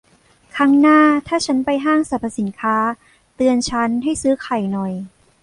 [0.55, 2.77] ครั้งหน้าถ้าฉันไปห้างสรรพสินค้า
[3.35, 4.93] เตือนฉันให้ซื้อไข่หน่อย